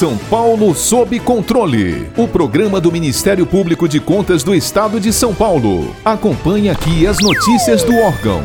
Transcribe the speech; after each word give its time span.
São 0.00 0.16
Paulo 0.16 0.74
sob 0.74 1.20
controle. 1.20 2.08
O 2.16 2.26
programa 2.26 2.80
do 2.80 2.90
Ministério 2.90 3.44
Público 3.44 3.86
de 3.86 4.00
Contas 4.00 4.42
do 4.42 4.54
Estado 4.54 4.98
de 4.98 5.12
São 5.12 5.34
Paulo. 5.34 5.94
Acompanhe 6.02 6.70
aqui 6.70 7.06
as 7.06 7.18
notícias 7.18 7.84
do 7.84 7.94
órgão. 7.94 8.42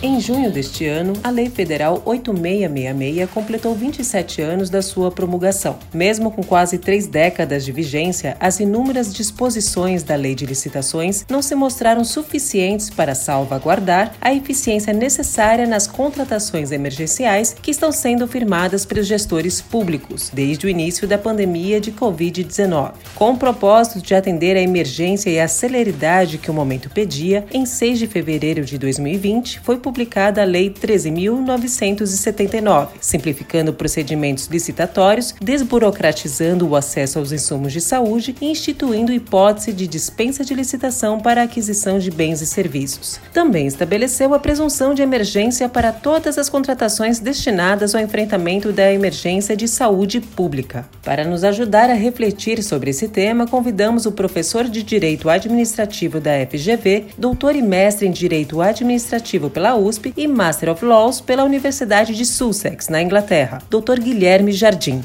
Em 0.00 0.20
junho 0.20 0.48
deste 0.48 0.86
ano, 0.86 1.12
a 1.24 1.30
Lei 1.30 1.50
Federal 1.50 2.00
8666 2.04 3.28
completou 3.30 3.74
27 3.74 4.40
anos 4.40 4.70
da 4.70 4.80
sua 4.80 5.10
promulgação. 5.10 5.76
Mesmo 5.92 6.30
com 6.30 6.40
quase 6.40 6.78
três 6.78 7.08
décadas 7.08 7.64
de 7.64 7.72
vigência, 7.72 8.36
as 8.38 8.60
inúmeras 8.60 9.12
disposições 9.12 10.04
da 10.04 10.14
Lei 10.14 10.36
de 10.36 10.46
Licitações 10.46 11.26
não 11.28 11.42
se 11.42 11.52
mostraram 11.56 12.04
suficientes 12.04 12.88
para 12.88 13.12
salvaguardar 13.12 14.14
a 14.20 14.32
eficiência 14.32 14.92
necessária 14.92 15.66
nas 15.66 15.88
contratações 15.88 16.70
emergenciais 16.70 17.56
que 17.60 17.72
estão 17.72 17.90
sendo 17.90 18.28
firmadas 18.28 18.86
pelos 18.86 19.08
gestores 19.08 19.60
públicos 19.60 20.30
desde 20.32 20.64
o 20.64 20.70
início 20.70 21.08
da 21.08 21.18
pandemia 21.18 21.80
de 21.80 21.90
Covid-19. 21.90 22.92
Com 23.16 23.32
o 23.32 23.36
propósito 23.36 24.00
de 24.00 24.14
atender 24.14 24.56
à 24.56 24.60
emergência 24.60 25.28
e 25.28 25.40
à 25.40 25.48
celeridade 25.48 26.38
que 26.38 26.52
o 26.52 26.54
momento 26.54 26.88
pedia, 26.88 27.44
em 27.52 27.66
6 27.66 27.98
de 27.98 28.06
fevereiro 28.06 28.64
de 28.64 28.78
2020 28.78 29.58
foi 29.58 29.87
publicada 29.88 30.42
a 30.42 30.44
Lei 30.44 30.68
13.979, 30.68 32.88
simplificando 33.00 33.72
procedimentos 33.72 34.46
licitatórios, 34.48 35.34
desburocratizando 35.40 36.68
o 36.68 36.76
acesso 36.76 37.18
aos 37.18 37.32
insumos 37.32 37.72
de 37.72 37.80
saúde 37.80 38.36
e 38.38 38.50
instituindo 38.50 39.10
hipótese 39.10 39.72
de 39.72 39.86
dispensa 39.86 40.44
de 40.44 40.52
licitação 40.52 41.18
para 41.18 41.40
a 41.40 41.44
aquisição 41.44 41.98
de 41.98 42.10
bens 42.10 42.42
e 42.42 42.46
serviços. 42.46 43.18
Também 43.32 43.66
estabeleceu 43.66 44.34
a 44.34 44.38
presunção 44.38 44.92
de 44.92 45.00
emergência 45.00 45.70
para 45.70 45.90
todas 45.90 46.36
as 46.36 46.50
contratações 46.50 47.18
destinadas 47.18 47.94
ao 47.94 48.02
enfrentamento 48.02 48.72
da 48.72 48.92
emergência 48.92 49.56
de 49.56 49.66
saúde 49.66 50.20
pública. 50.20 50.86
Para 51.02 51.24
nos 51.24 51.44
ajudar 51.44 51.88
a 51.88 51.94
refletir 51.94 52.62
sobre 52.62 52.90
esse 52.90 53.08
tema, 53.08 53.46
convidamos 53.46 54.04
o 54.04 54.12
professor 54.12 54.64
de 54.64 54.82
Direito 54.82 55.30
Administrativo 55.30 56.20
da 56.20 56.32
FGV, 56.46 57.06
doutor 57.16 57.56
e 57.56 57.62
mestre 57.62 58.06
em 58.06 58.10
Direito 58.10 58.60
Administrativo 58.60 59.48
pela 59.48 59.77
USP 59.78 60.12
e 60.16 60.26
Master 60.28 60.70
of 60.70 60.84
Laws 60.84 61.20
pela 61.20 61.44
Universidade 61.44 62.14
de 62.14 62.26
Sussex, 62.26 62.88
na 62.88 63.00
Inglaterra, 63.00 63.62
Dr. 63.70 64.00
Guilherme 64.00 64.52
Jardim. 64.52 65.02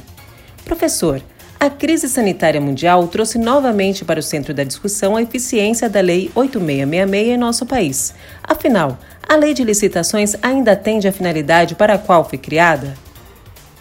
Professor, 0.65 1.21
a 1.59 1.69
crise 1.69 2.09
sanitária 2.09 2.59
mundial 2.59 3.07
trouxe 3.07 3.37
novamente 3.37 4.03
para 4.03 4.19
o 4.19 4.23
centro 4.23 4.53
da 4.53 4.65
discussão 4.65 5.15
a 5.15 5.21
eficiência 5.21 5.87
da 5.87 6.01
Lei 6.01 6.29
8666 6.35 7.27
em 7.29 7.37
nosso 7.37 7.65
país. 7.65 8.13
Afinal, 8.43 8.97
a 9.25 9.35
lei 9.35 9.53
de 9.53 9.63
licitações 9.63 10.35
ainda 10.41 10.73
atende 10.73 11.07
à 11.07 11.11
finalidade 11.13 11.75
para 11.75 11.93
a 11.93 11.97
qual 11.97 12.27
foi 12.27 12.37
criada? 12.37 12.93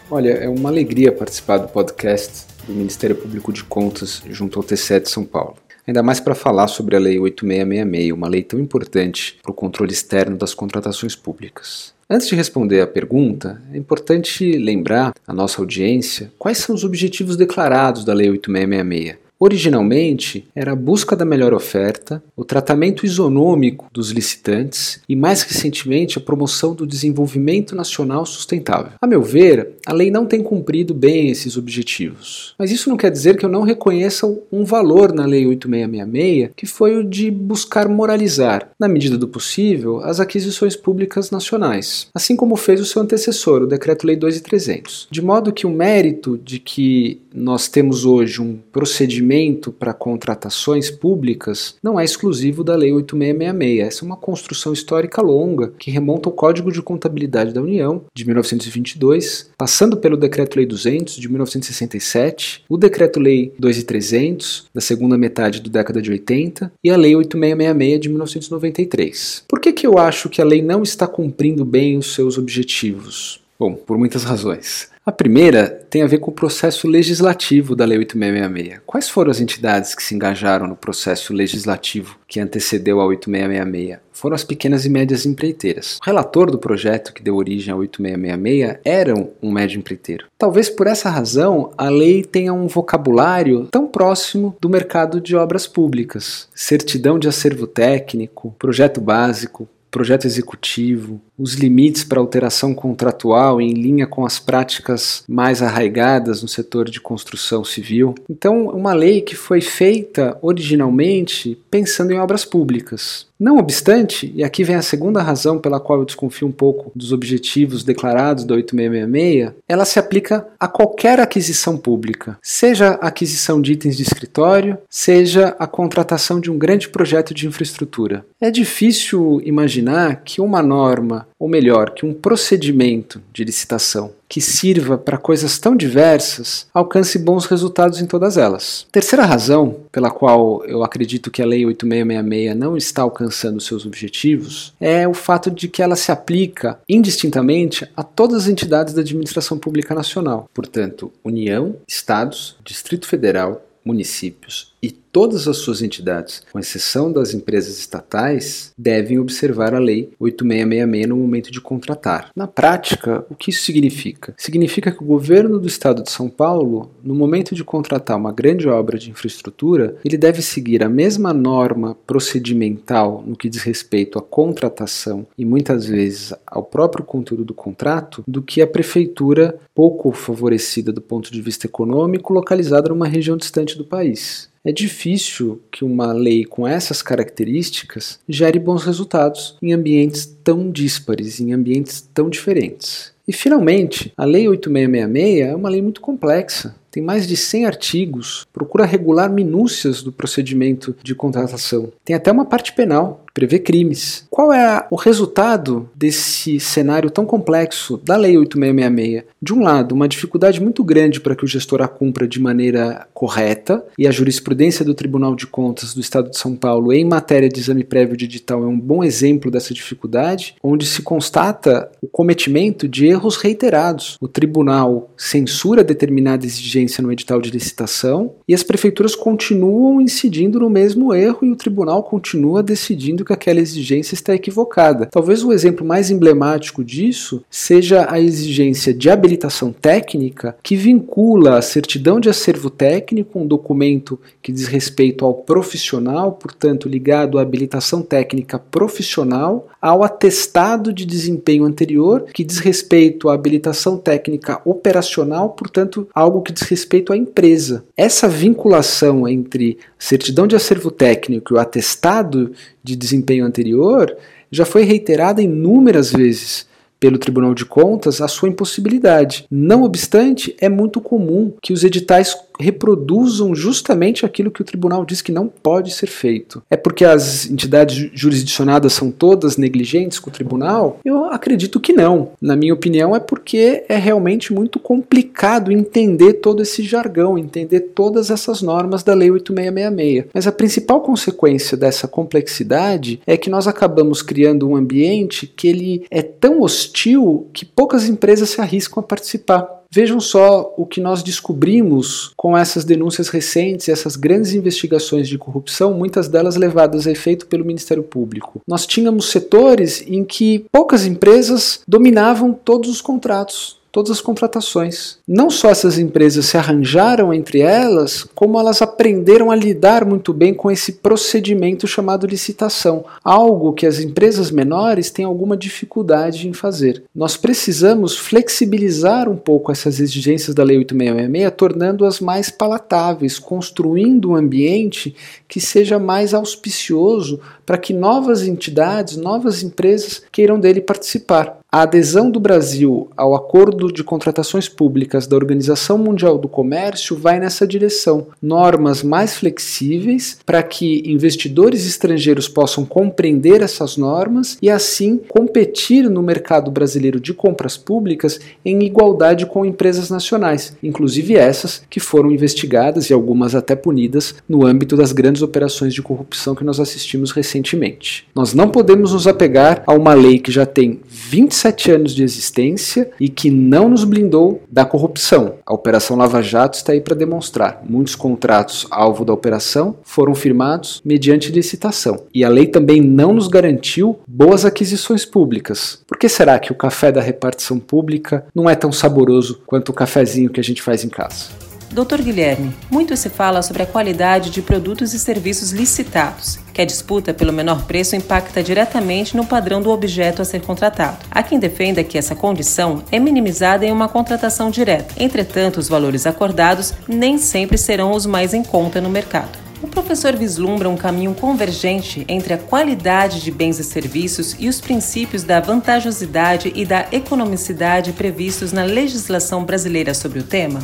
Olha, 0.08 0.30
é 0.30 0.48
uma 0.48 0.68
alegria 0.68 1.10
participar 1.10 1.58
do 1.58 1.68
podcast 1.68 2.46
do 2.66 2.72
Ministério 2.72 3.16
Público 3.16 3.52
de 3.52 3.64
Contas 3.64 4.22
junto 4.30 4.58
ao 4.58 4.62
TCE 4.62 5.00
de 5.00 5.10
São 5.10 5.24
Paulo 5.24 5.56
ainda 5.86 6.02
mais 6.02 6.20
para 6.20 6.34
falar 6.34 6.68
sobre 6.68 6.96
a 6.96 6.98
Lei 6.98 7.18
8666, 7.18 8.12
uma 8.12 8.28
lei 8.28 8.42
tão 8.42 8.58
importante 8.60 9.38
para 9.42 9.50
o 9.50 9.54
controle 9.54 9.92
externo 9.92 10.36
das 10.36 10.54
contratações 10.54 11.14
públicas. 11.14 11.94
Antes 12.08 12.28
de 12.28 12.34
responder 12.34 12.80
à 12.80 12.86
pergunta, 12.86 13.60
é 13.72 13.78
importante 13.78 14.52
lembrar 14.58 15.14
à 15.26 15.32
nossa 15.32 15.60
audiência 15.60 16.30
quais 16.38 16.58
são 16.58 16.74
os 16.74 16.84
objetivos 16.84 17.36
declarados 17.36 18.04
da 18.04 18.12
Lei 18.12 18.28
8666 18.30 19.22
Originalmente, 19.44 20.46
era 20.54 20.70
a 20.70 20.76
busca 20.76 21.16
da 21.16 21.24
melhor 21.24 21.52
oferta, 21.52 22.22
o 22.36 22.44
tratamento 22.44 23.04
isonômico 23.04 23.88
dos 23.92 24.12
licitantes 24.12 25.00
e, 25.08 25.16
mais 25.16 25.42
recentemente, 25.42 26.16
a 26.16 26.20
promoção 26.20 26.76
do 26.76 26.86
desenvolvimento 26.86 27.74
nacional 27.74 28.24
sustentável. 28.24 28.92
A 29.02 29.06
meu 29.06 29.20
ver, 29.20 29.70
a 29.84 29.92
lei 29.92 30.12
não 30.12 30.26
tem 30.26 30.44
cumprido 30.44 30.94
bem 30.94 31.28
esses 31.28 31.56
objetivos. 31.56 32.54
Mas 32.56 32.70
isso 32.70 32.88
não 32.88 32.96
quer 32.96 33.10
dizer 33.10 33.36
que 33.36 33.44
eu 33.44 33.48
não 33.48 33.62
reconheça 33.62 34.32
um 34.52 34.64
valor 34.64 35.12
na 35.12 35.26
Lei 35.26 35.44
8666, 35.44 36.50
que 36.56 36.64
foi 36.64 36.96
o 36.96 37.02
de 37.02 37.28
buscar 37.28 37.88
moralizar, 37.88 38.70
na 38.78 38.86
medida 38.86 39.18
do 39.18 39.26
possível, 39.26 39.98
as 40.04 40.20
aquisições 40.20 40.76
públicas 40.76 41.32
nacionais, 41.32 42.06
assim 42.14 42.36
como 42.36 42.54
fez 42.54 42.80
o 42.80 42.84
seu 42.84 43.02
antecessor, 43.02 43.62
o 43.62 43.66
Decreto-Lei 43.66 44.14
2300. 44.14 45.08
De 45.10 45.20
modo 45.20 45.52
que 45.52 45.66
o 45.66 45.70
mérito 45.70 46.38
de 46.38 46.60
que 46.60 47.20
nós 47.34 47.66
temos 47.66 48.04
hoje 48.04 48.40
um 48.40 48.56
procedimento 48.70 49.31
para 49.72 49.94
contratações 49.94 50.90
públicas 50.90 51.76
não 51.82 51.98
é 51.98 52.04
exclusivo 52.04 52.62
da 52.62 52.76
Lei 52.76 52.92
8666. 52.92 53.86
Essa 53.86 54.04
é 54.04 54.06
uma 54.06 54.16
construção 54.16 54.72
histórica 54.72 55.22
longa 55.22 55.72
que 55.78 55.90
remonta 55.90 56.28
ao 56.28 56.32
Código 56.32 56.70
de 56.70 56.82
Contabilidade 56.82 57.52
da 57.52 57.62
União, 57.62 58.04
de 58.14 58.24
1922, 58.24 59.50
passando 59.56 59.96
pelo 59.96 60.16
Decreto-Lei 60.16 60.66
200, 60.66 61.16
de 61.16 61.28
1967, 61.28 62.64
o 62.68 62.76
Decreto-Lei 62.76 63.52
2300, 63.58 64.66
da 64.74 64.80
segunda 64.80 65.16
metade 65.16 65.60
da 65.60 65.70
década 65.70 66.02
de 66.02 66.10
80, 66.10 66.72
e 66.84 66.90
a 66.90 66.96
Lei 66.96 67.14
8666, 67.16 68.00
de 68.00 68.08
1993. 68.08 69.44
Por 69.48 69.60
que, 69.60 69.72
que 69.72 69.86
eu 69.86 69.98
acho 69.98 70.28
que 70.28 70.40
a 70.40 70.44
lei 70.44 70.62
não 70.62 70.82
está 70.82 71.06
cumprindo 71.06 71.64
bem 71.64 71.96
os 71.96 72.14
seus 72.14 72.38
objetivos? 72.38 73.41
Bom, 73.62 73.74
por 73.74 73.96
muitas 73.96 74.24
razões. 74.24 74.90
A 75.06 75.12
primeira 75.12 75.68
tem 75.88 76.02
a 76.02 76.06
ver 76.08 76.18
com 76.18 76.32
o 76.32 76.34
processo 76.34 76.88
legislativo 76.88 77.76
da 77.76 77.84
Lei 77.84 77.96
8666. 77.98 78.82
Quais 78.84 79.08
foram 79.08 79.30
as 79.30 79.40
entidades 79.40 79.94
que 79.94 80.02
se 80.02 80.16
engajaram 80.16 80.66
no 80.66 80.74
processo 80.74 81.32
legislativo 81.32 82.18
que 82.26 82.40
antecedeu 82.40 83.00
a 83.00 83.04
8666? 83.06 84.00
Foram 84.12 84.34
as 84.34 84.42
pequenas 84.42 84.84
e 84.84 84.88
médias 84.90 85.24
empreiteiras. 85.24 85.98
O 86.02 86.04
relator 86.04 86.50
do 86.50 86.58
projeto 86.58 87.12
que 87.12 87.22
deu 87.22 87.36
origem 87.36 87.72
à 87.72 87.76
8666 87.76 88.80
era 88.84 89.14
um 89.40 89.52
médio 89.52 89.78
empreiteiro. 89.78 90.26
Talvez 90.36 90.68
por 90.68 90.88
essa 90.88 91.08
razão 91.08 91.70
a 91.78 91.88
lei 91.88 92.24
tenha 92.24 92.52
um 92.52 92.66
vocabulário 92.66 93.68
tão 93.70 93.86
próximo 93.86 94.56
do 94.60 94.68
mercado 94.68 95.20
de 95.20 95.36
obras 95.36 95.68
públicas. 95.68 96.48
Certidão 96.52 97.16
de 97.16 97.28
acervo 97.28 97.68
técnico, 97.68 98.56
projeto 98.58 99.00
básico, 99.00 99.68
projeto 99.92 100.24
executivo, 100.24 101.20
os 101.38 101.52
limites 101.52 102.02
para 102.02 102.18
alteração 102.18 102.74
contratual 102.74 103.60
em 103.60 103.74
linha 103.74 104.06
com 104.06 104.24
as 104.24 104.40
práticas 104.40 105.22
mais 105.28 105.62
arraigadas 105.62 106.42
no 106.42 106.48
setor 106.48 106.88
de 106.88 106.98
construção 106.98 107.62
civil. 107.62 108.14
Então, 108.28 108.68
uma 108.68 108.94
lei 108.94 109.20
que 109.20 109.36
foi 109.36 109.60
feita 109.60 110.36
originalmente 110.40 111.60
pensando 111.70 112.10
em 112.10 112.18
obras 112.18 112.44
públicas. 112.44 113.26
Não 113.42 113.58
obstante, 113.58 114.32
e 114.36 114.44
aqui 114.44 114.62
vem 114.62 114.76
a 114.76 114.82
segunda 114.82 115.20
razão 115.20 115.58
pela 115.58 115.80
qual 115.80 115.98
eu 115.98 116.04
desconfio 116.04 116.46
um 116.46 116.52
pouco 116.52 116.92
dos 116.94 117.10
objetivos 117.10 117.82
declarados 117.82 118.44
da 118.44 118.54
8666, 118.54 119.52
ela 119.68 119.84
se 119.84 119.98
aplica 119.98 120.46
a 120.60 120.68
qualquer 120.68 121.18
aquisição 121.18 121.76
pública, 121.76 122.38
seja 122.40 122.90
a 123.00 123.08
aquisição 123.08 123.60
de 123.60 123.72
itens 123.72 123.96
de 123.96 124.04
escritório, 124.04 124.78
seja 124.88 125.56
a 125.58 125.66
contratação 125.66 126.38
de 126.38 126.52
um 126.52 126.56
grande 126.56 126.88
projeto 126.88 127.34
de 127.34 127.48
infraestrutura. 127.48 128.24
É 128.40 128.48
difícil 128.48 129.42
imaginar 129.44 130.22
que 130.24 130.40
uma 130.40 130.62
norma 130.62 131.26
ou 131.42 131.48
melhor, 131.48 131.90
que 131.90 132.06
um 132.06 132.14
procedimento 132.14 133.20
de 133.32 133.42
licitação 133.42 134.12
que 134.28 134.40
sirva 134.40 134.96
para 134.96 135.18
coisas 135.18 135.58
tão 135.58 135.74
diversas 135.74 136.68
alcance 136.72 137.18
bons 137.18 137.46
resultados 137.46 138.00
em 138.00 138.06
todas 138.06 138.36
elas. 138.36 138.86
Terceira 138.92 139.26
razão 139.26 139.80
pela 139.90 140.08
qual 140.08 140.64
eu 140.66 140.84
acredito 140.84 141.32
que 141.32 141.42
a 141.42 141.44
Lei 141.44 141.66
8666 141.66 142.56
não 142.56 142.76
está 142.76 143.02
alcançando 143.02 143.60
seus 143.60 143.84
objetivos 143.84 144.72
é 144.80 145.08
o 145.08 145.12
fato 145.12 145.50
de 145.50 145.66
que 145.66 145.82
ela 145.82 145.96
se 145.96 146.12
aplica 146.12 146.78
indistintamente 146.88 147.90
a 147.96 148.04
todas 148.04 148.44
as 148.44 148.48
entidades 148.48 148.94
da 148.94 149.00
administração 149.00 149.58
pública 149.58 149.96
nacional, 149.96 150.48
portanto, 150.54 151.12
União, 151.24 151.74
Estados, 151.88 152.56
Distrito 152.64 153.08
Federal, 153.08 153.66
municípios 153.84 154.72
e 154.80 155.01
todas 155.12 155.46
as 155.46 155.58
suas 155.58 155.82
entidades, 155.82 156.42
com 156.50 156.58
exceção 156.58 157.12
das 157.12 157.34
empresas 157.34 157.78
estatais, 157.78 158.72
devem 158.76 159.18
observar 159.18 159.74
a 159.74 159.78
Lei 159.78 160.10
8666 160.18 161.06
no 161.06 161.16
momento 161.16 161.52
de 161.52 161.60
contratar. 161.60 162.30
Na 162.34 162.46
prática, 162.46 163.24
o 163.28 163.34
que 163.34 163.50
isso 163.50 163.62
significa? 163.62 164.34
Significa 164.38 164.90
que 164.90 165.02
o 165.02 165.06
governo 165.06 165.60
do 165.60 165.68
estado 165.68 166.02
de 166.02 166.10
São 166.10 166.30
Paulo, 166.30 166.90
no 167.04 167.14
momento 167.14 167.54
de 167.54 167.62
contratar 167.62 168.16
uma 168.16 168.32
grande 168.32 168.66
obra 168.66 168.98
de 168.98 169.10
infraestrutura, 169.10 169.96
ele 170.02 170.16
deve 170.16 170.40
seguir 170.40 170.82
a 170.82 170.88
mesma 170.88 171.34
norma 171.34 171.94
procedimental 172.06 173.22
no 173.26 173.36
que 173.36 173.50
diz 173.50 173.62
respeito 173.62 174.18
à 174.18 174.22
contratação 174.22 175.26
e 175.36 175.44
muitas 175.44 175.84
vezes 175.86 176.32
ao 176.46 176.62
próprio 176.62 177.04
conteúdo 177.04 177.44
do 177.44 177.54
contrato 177.54 178.24
do 178.26 178.40
que 178.40 178.62
a 178.62 178.66
prefeitura 178.66 179.58
pouco 179.74 180.10
favorecida 180.12 180.90
do 180.90 181.02
ponto 181.02 181.30
de 181.30 181.42
vista 181.42 181.66
econômico 181.66 182.32
localizada 182.32 182.88
numa 182.88 183.06
região 183.06 183.36
distante 183.36 183.76
do 183.76 183.84
país. 183.84 184.51
É 184.64 184.70
difícil 184.70 185.60
que 185.72 185.84
uma 185.84 186.12
lei 186.12 186.44
com 186.44 186.68
essas 186.68 187.02
características 187.02 188.20
gere 188.28 188.60
bons 188.60 188.84
resultados 188.84 189.56
em 189.60 189.72
ambientes 189.72 190.24
tão 190.44 190.70
díspares, 190.70 191.40
em 191.40 191.52
ambientes 191.52 192.08
tão 192.14 192.30
diferentes. 192.30 193.12
E 193.26 193.32
finalmente, 193.32 194.12
a 194.16 194.24
Lei 194.24 194.48
8666 194.48 195.48
é 195.48 195.54
uma 195.54 195.68
lei 195.68 195.82
muito 195.82 196.00
complexa. 196.00 196.74
Tem 196.92 197.02
mais 197.02 197.26
de 197.26 197.38
100 197.38 197.64
artigos, 197.64 198.46
procura 198.52 198.84
regular 198.84 199.32
minúcias 199.32 200.02
do 200.02 200.12
procedimento 200.12 200.94
de 201.02 201.14
contratação. 201.14 201.90
Tem 202.04 202.14
até 202.14 202.30
uma 202.30 202.44
parte 202.44 202.74
penal 202.74 203.24
prevê 203.32 203.58
crimes. 203.58 204.26
Qual 204.30 204.52
é 204.52 204.86
o 204.90 204.96
resultado 204.96 205.88
desse 205.94 206.60
cenário 206.60 207.10
tão 207.10 207.24
complexo 207.24 208.00
da 208.04 208.16
Lei 208.16 208.36
8666? 208.36 209.24
De 209.40 209.52
um 209.52 209.62
lado, 209.62 209.94
uma 209.94 210.08
dificuldade 210.08 210.60
muito 210.60 210.84
grande 210.84 211.20
para 211.20 211.34
que 211.34 211.44
o 211.44 211.48
gestor 211.48 211.82
a 211.82 211.88
cumpra 211.88 212.28
de 212.28 212.40
maneira 212.40 213.06
correta, 213.12 213.84
e 213.98 214.06
a 214.06 214.10
jurisprudência 214.10 214.84
do 214.84 214.94
Tribunal 214.94 215.34
de 215.34 215.46
Contas 215.46 215.94
do 215.94 216.00
Estado 216.00 216.30
de 216.30 216.38
São 216.38 216.54
Paulo 216.54 216.92
em 216.92 217.04
matéria 217.04 217.48
de 217.48 217.58
exame 217.58 217.84
prévio 217.84 218.16
de 218.16 218.24
edital 218.26 218.62
é 218.62 218.66
um 218.66 218.78
bom 218.78 219.02
exemplo 219.02 219.50
dessa 219.50 219.74
dificuldade, 219.74 220.54
onde 220.62 220.86
se 220.86 221.02
constata 221.02 221.90
o 222.00 222.06
cometimento 222.06 222.86
de 222.86 223.06
erros 223.06 223.36
reiterados. 223.36 224.16
O 224.20 224.28
tribunal 224.28 225.10
censura 225.16 225.82
determinada 225.82 226.44
exigência 226.44 226.81
no 227.02 227.12
edital 227.12 227.40
de 227.40 227.50
licitação 227.50 228.34
e 228.46 228.54
as 228.54 228.62
prefeituras 228.62 229.14
continuam 229.14 230.00
incidindo 230.00 230.60
no 230.60 230.70
mesmo 230.70 231.14
erro 231.14 231.38
e 231.42 231.50
o 231.50 231.56
tribunal 231.56 232.02
continua 232.02 232.62
decidindo 232.62 233.24
que 233.24 233.32
aquela 233.32 233.60
exigência 233.60 234.14
está 234.14 234.34
equivocada. 234.34 235.06
Talvez 235.06 235.44
o 235.44 235.52
exemplo 235.52 235.86
mais 235.86 236.10
emblemático 236.10 236.84
disso 236.84 237.42
seja 237.50 238.06
a 238.10 238.20
exigência 238.20 238.92
de 238.92 239.10
habilitação 239.10 239.72
técnica 239.72 240.56
que 240.62 240.76
vincula 240.76 241.58
a 241.58 241.62
certidão 241.62 242.18
de 242.18 242.28
acervo 242.28 242.70
técnico, 242.70 243.38
um 243.38 243.46
documento 243.46 244.18
que 244.42 244.52
diz 244.52 244.66
respeito 244.66 245.24
ao 245.24 245.34
profissional, 245.34 246.32
portanto 246.32 246.88
ligado 246.88 247.38
à 247.38 247.42
habilitação 247.42 248.02
técnica 248.02 248.58
profissional, 248.58 249.68
ao 249.80 250.02
atestado 250.02 250.92
de 250.92 251.04
desempenho 251.04 251.64
anterior, 251.64 252.26
que 252.32 252.44
diz 252.44 252.58
respeito 252.58 253.28
à 253.28 253.34
habilitação 253.34 253.96
técnica 253.96 254.60
operacional, 254.64 255.50
portanto 255.50 256.08
algo 256.14 256.42
que 256.42 256.52
diz 256.52 256.62
respeito 256.72 257.12
à 257.12 257.16
empresa. 257.16 257.84
Essa 257.96 258.26
vinculação 258.26 259.28
entre 259.28 259.78
certidão 259.98 260.46
de 260.46 260.56
acervo 260.56 260.90
técnico 260.90 261.52
e 261.52 261.56
o 261.56 261.60
atestado 261.60 262.52
de 262.82 262.96
desempenho 262.96 263.44
anterior 263.44 264.16
já 264.50 264.64
foi 264.64 264.82
reiterada 264.82 265.42
inúmeras 265.42 266.10
vezes 266.10 266.66
pelo 266.98 267.18
Tribunal 267.18 267.52
de 267.52 267.64
Contas 267.64 268.20
a 268.20 268.28
sua 268.28 268.48
impossibilidade. 268.48 269.44
Não 269.50 269.82
obstante, 269.82 270.54
é 270.60 270.68
muito 270.68 271.00
comum 271.00 271.52
que 271.60 271.72
os 271.72 271.82
editais 271.82 272.32
reproduzam 272.60 273.54
justamente 273.54 274.24
aquilo 274.24 274.50
que 274.50 274.62
o 274.62 274.64
tribunal 274.64 275.04
diz 275.04 275.20
que 275.22 275.32
não 275.32 275.48
pode 275.48 275.92
ser 275.92 276.06
feito. 276.06 276.62
É 276.70 276.76
porque 276.76 277.04
as 277.04 277.48
entidades 277.48 278.10
jurisdicionadas 278.14 278.92
são 278.92 279.10
todas 279.10 279.56
negligentes 279.56 280.18
com 280.18 280.30
o 280.30 280.32
tribunal? 280.32 280.98
Eu 281.04 281.24
acredito 281.26 281.80
que 281.80 281.92
não. 281.92 282.30
Na 282.40 282.56
minha 282.56 282.74
opinião, 282.74 283.14
é 283.14 283.20
porque 283.20 283.84
é 283.88 283.96
realmente 283.96 284.52
muito 284.52 284.78
complicado 284.78 285.72
entender 285.72 286.34
todo 286.34 286.62
esse 286.62 286.82
jargão, 286.82 287.38
entender 287.38 287.80
todas 287.94 288.30
essas 288.30 288.62
normas 288.62 289.02
da 289.02 289.14
Lei 289.14 289.30
8666. 289.30 290.26
Mas 290.32 290.46
a 290.46 290.52
principal 290.52 291.00
consequência 291.00 291.76
dessa 291.76 292.06
complexidade 292.08 293.20
é 293.26 293.36
que 293.36 293.50
nós 293.50 293.66
acabamos 293.66 294.22
criando 294.22 294.68
um 294.68 294.76
ambiente 294.76 295.46
que 295.46 295.68
ele 295.68 296.06
é 296.10 296.22
tão 296.22 296.60
hostil 296.62 297.48
que 297.52 297.64
poucas 297.64 298.08
empresas 298.08 298.50
se 298.50 298.60
arriscam 298.60 299.00
a 299.00 299.06
participar. 299.06 299.81
Vejam 299.94 300.18
só 300.20 300.72
o 300.78 300.86
que 300.86 301.02
nós 301.02 301.22
descobrimos 301.22 302.32
com 302.34 302.56
essas 302.56 302.82
denúncias 302.82 303.28
recentes, 303.28 303.90
essas 303.90 304.16
grandes 304.16 304.54
investigações 304.54 305.28
de 305.28 305.36
corrupção, 305.36 305.92
muitas 305.92 306.28
delas 306.28 306.56
levadas 306.56 307.06
a 307.06 307.10
efeito 307.10 307.46
pelo 307.46 307.64
Ministério 307.64 308.02
Público. 308.02 308.62
Nós 308.66 308.86
tínhamos 308.86 309.30
setores 309.30 310.02
em 310.06 310.24
que 310.24 310.64
poucas 310.72 311.04
empresas 311.04 311.82
dominavam 311.86 312.54
todos 312.54 312.88
os 312.88 313.02
contratos 313.02 313.81
todas 313.92 314.10
as 314.10 314.20
contratações. 314.20 315.18
Não 315.28 315.50
só 315.50 315.68
essas 315.68 315.98
empresas 315.98 316.46
se 316.46 316.56
arranjaram 316.56 317.32
entre 317.32 317.60
elas, 317.60 318.26
como 318.34 318.58
elas 318.58 318.80
aprenderam 318.80 319.50
a 319.50 319.54
lidar 319.54 320.04
muito 320.04 320.32
bem 320.32 320.54
com 320.54 320.70
esse 320.70 320.92
procedimento 320.92 321.86
chamado 321.86 322.26
licitação, 322.26 323.04
algo 323.22 323.74
que 323.74 323.86
as 323.86 324.00
empresas 324.00 324.50
menores 324.50 325.10
têm 325.10 325.26
alguma 325.26 325.56
dificuldade 325.56 326.48
em 326.48 326.54
fazer. 326.54 327.04
Nós 327.14 327.36
precisamos 327.36 328.16
flexibilizar 328.16 329.28
um 329.28 329.36
pouco 329.36 329.70
essas 329.70 330.00
exigências 330.00 330.54
da 330.54 330.64
Lei 330.64 330.78
8666, 330.78 331.54
tornando-as 331.56 332.20
mais 332.20 332.50
palatáveis, 332.50 333.38
construindo 333.38 334.30
um 334.30 334.36
ambiente 334.36 335.14
que 335.52 335.60
seja 335.60 335.98
mais 335.98 336.32
auspicioso 336.32 337.38
para 337.66 337.76
que 337.76 337.92
novas 337.92 338.42
entidades, 338.42 339.18
novas 339.18 339.62
empresas 339.62 340.22
queiram 340.32 340.58
dele 340.58 340.80
participar. 340.80 341.60
A 341.70 341.82
adesão 341.82 342.30
do 342.30 342.38
Brasil 342.38 343.08
ao 343.16 343.34
Acordo 343.34 343.90
de 343.90 344.04
Contratações 344.04 344.68
Públicas 344.68 345.26
da 345.26 345.36
Organização 345.36 345.96
Mundial 345.96 346.36
do 346.36 346.46
Comércio 346.46 347.16
vai 347.16 347.40
nessa 347.40 347.66
direção. 347.66 348.26
Normas 348.42 349.02
mais 349.02 349.36
flexíveis 349.36 350.38
para 350.44 350.62
que 350.62 351.02
investidores 351.10 351.86
estrangeiros 351.86 352.46
possam 352.46 352.84
compreender 352.84 353.62
essas 353.62 353.96
normas 353.96 354.58
e, 354.60 354.68
assim, 354.68 355.18
competir 355.28 356.10
no 356.10 356.22
mercado 356.22 356.70
brasileiro 356.70 357.18
de 357.18 357.32
compras 357.32 357.78
públicas 357.78 358.38
em 358.62 358.82
igualdade 358.82 359.46
com 359.46 359.64
empresas 359.64 360.10
nacionais, 360.10 360.76
inclusive 360.82 361.36
essas 361.36 361.82
que 361.88 362.00
foram 362.00 362.30
investigadas 362.30 363.08
e 363.08 363.14
algumas 363.14 363.54
até 363.54 363.74
punidas 363.74 364.34
no 364.46 364.66
âmbito 364.66 364.94
das 364.94 365.12
grandes 365.12 365.41
operações 365.42 365.94
de 365.94 366.02
corrupção 366.02 366.54
que 366.54 366.64
nós 366.64 366.80
assistimos 366.80 367.30
recentemente. 367.32 368.26
Nós 368.34 368.54
não 368.54 368.68
podemos 368.68 369.12
nos 369.12 369.26
apegar 369.26 369.82
a 369.86 369.92
uma 369.92 370.14
lei 370.14 370.38
que 370.38 370.52
já 370.52 370.64
tem 370.64 371.00
25 371.08 371.52
27 371.52 371.90
anos 371.90 372.14
de 372.14 372.22
existência 372.22 373.10
e 373.20 373.28
que 373.28 373.50
não 373.50 373.88
nos 373.88 374.04
blindou 374.04 374.62
da 374.70 374.84
corrupção. 374.84 375.54
A 375.66 375.72
Operação 375.72 376.16
Lava 376.16 376.42
Jato 376.42 376.76
está 376.76 376.92
aí 376.92 377.00
para 377.00 377.14
demonstrar. 377.14 377.82
Muitos 377.88 378.14
contratos 378.14 378.86
alvo 378.90 379.24
da 379.24 379.32
operação 379.32 379.96
foram 380.02 380.34
firmados 380.34 381.00
mediante 381.04 381.52
licitação. 381.52 382.24
E 382.34 382.44
a 382.44 382.48
lei 382.48 382.66
também 382.66 383.00
não 383.00 383.32
nos 383.32 383.48
garantiu 383.48 384.18
boas 384.26 384.64
aquisições 384.64 385.24
públicas. 385.24 386.02
Por 386.06 386.18
que 386.18 386.28
será 386.28 386.58
que 386.58 386.72
o 386.72 386.76
café 386.76 387.12
da 387.12 387.20
repartição 387.20 387.78
pública 387.78 388.44
não 388.54 388.68
é 388.68 388.74
tão 388.74 388.92
saboroso 388.92 389.60
quanto 389.66 389.90
o 389.90 389.94
cafezinho 389.94 390.50
que 390.50 390.60
a 390.60 390.64
gente 390.64 390.82
faz 390.82 391.04
em 391.04 391.08
casa? 391.08 391.71
Doutor 391.92 392.22
Guilherme, 392.22 392.74
muito 392.90 393.14
se 393.18 393.28
fala 393.28 393.60
sobre 393.60 393.82
a 393.82 393.86
qualidade 393.86 394.48
de 394.48 394.62
produtos 394.62 395.12
e 395.12 395.18
serviços 395.18 395.72
licitados, 395.72 396.58
que 396.72 396.80
a 396.80 396.86
disputa 396.86 397.34
pelo 397.34 397.52
menor 397.52 397.82
preço 397.82 398.16
impacta 398.16 398.62
diretamente 398.62 399.36
no 399.36 399.44
padrão 399.44 399.82
do 399.82 399.90
objeto 399.90 400.40
a 400.40 400.44
ser 400.46 400.62
contratado. 400.62 401.18
Há 401.30 401.42
quem 401.42 401.58
defenda 401.58 402.02
que 402.02 402.16
essa 402.16 402.34
condição 402.34 403.04
é 403.12 403.18
minimizada 403.18 403.84
em 403.84 403.92
uma 403.92 404.08
contratação 404.08 404.70
direta. 404.70 405.14
Entretanto, 405.22 405.76
os 405.76 405.86
valores 405.86 406.26
acordados 406.26 406.94
nem 407.06 407.36
sempre 407.36 407.76
serão 407.76 408.12
os 408.12 408.24
mais 408.24 408.54
em 408.54 408.62
conta 408.62 408.98
no 408.98 409.10
mercado. 409.10 409.58
O 409.82 409.88
professor 409.88 410.34
vislumbra 410.34 410.88
um 410.88 410.96
caminho 410.96 411.34
convergente 411.34 412.24
entre 412.26 412.54
a 412.54 412.58
qualidade 412.58 413.42
de 413.42 413.50
bens 413.50 413.78
e 413.78 413.84
serviços 413.84 414.56
e 414.58 414.66
os 414.66 414.80
princípios 414.80 415.42
da 415.42 415.60
vantajosidade 415.60 416.72
e 416.74 416.86
da 416.86 417.06
economicidade 417.12 418.12
previstos 418.12 418.72
na 418.72 418.84
legislação 418.84 419.62
brasileira 419.62 420.14
sobre 420.14 420.38
o 420.38 420.42
tema? 420.42 420.80